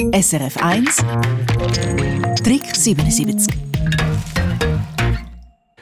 [0.00, 0.96] SRF 1
[2.42, 3.54] Trick 77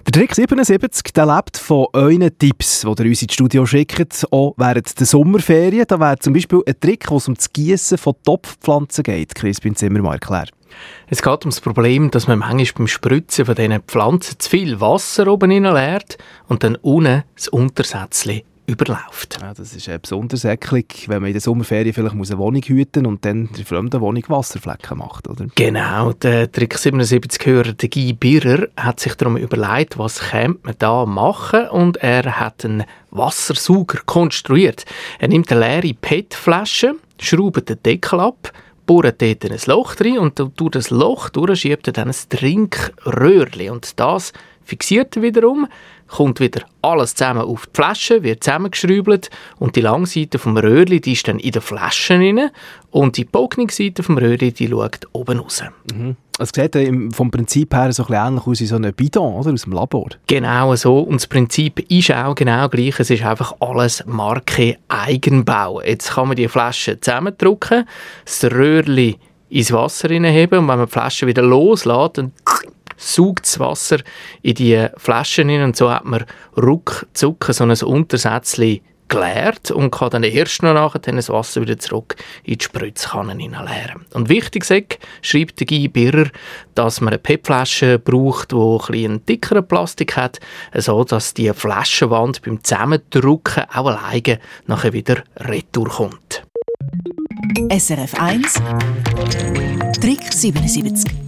[0.05, 4.55] der Trick 77 der lebt von euren Tipps, die ihr uns ins Studio schickt, auch
[4.57, 5.85] während der Sommerferien.
[5.87, 9.37] Da wäre zum Beispiel ein Trick, wo es um das Gießen von Topfpflanzen geht.
[9.37, 10.49] Chris, bin Zimmer mal erklären.
[11.07, 14.81] Es geht um das Problem, dass man manchmal beim Spritzen von diesen Pflanzen zu viel
[14.81, 19.39] Wasser oben leert und dann unten das Untersätzchen überläuft.
[19.41, 23.11] Ja, das ist besonders eklig, wenn man in der Sommerferien vielleicht eine Wohnung hüten muss
[23.11, 25.47] und dann in der fremden Wohnung Wasserflecken macht, oder?
[25.55, 31.07] Genau, der Trick 77-Hörer, der Guy Birrer, hat sich darum überlegt, was könnte man da
[31.07, 34.85] machen und er hat einen Wassersauger konstruiert.
[35.19, 38.53] Er nimmt eine leere PET-Flasche, schraubt den Deckel ab,
[38.85, 43.99] bohrt dort ein Loch drin und durch das Loch schiebt er dann ein Trinkröhrchen und
[43.99, 44.35] das
[44.69, 45.67] fixiert er wiederum,
[46.07, 51.13] kommt wieder alles zusammen auf die Flasche, wird zusammengeschraubt und die Langseite vom Röhrli, die
[51.13, 52.51] ist dann in der Flasche rein
[52.91, 55.63] und die Bogenseite vom Röhrli, die schaut oben raus.
[55.93, 56.17] Mhm.
[56.41, 56.77] Es sieht
[57.13, 59.53] vom Prinzip her so ein bisschen ähnlich aus wie so ein Bidon, oder?
[59.53, 60.09] Aus dem Labor.
[60.29, 61.01] Genau so.
[61.01, 63.01] Und das Prinzip ist auch genau gleich.
[63.01, 65.81] Es ist einfach alles Marke Eigenbau.
[65.81, 67.89] Jetzt kann man die Flasche zusammendrücken,
[68.25, 69.19] das Röhrli
[69.51, 72.33] ins Wasser hineinheben und wenn man die Flasche wieder loslässt, dann
[72.99, 73.99] saugt das Wasser
[74.43, 76.25] in die Flaschen hin und so hat man
[76.57, 82.17] ruckzuck so ein Untersätzchen geleert und kann dann erst noch nachher das Wasser wieder zurück
[82.45, 84.05] in die Spritzkanne leeren.
[84.13, 86.27] Und wichtig ist, schreibt Guy Birrer,
[86.75, 90.41] dass man eine PET-Flasche braucht, die ein dickeren Plastik hat,
[90.75, 96.43] so dass die Flaschenwand beim Zusammendrücken auch alleine nachher wieder retour kommt.
[97.71, 98.55] SRF 1
[100.01, 101.28] Trick 77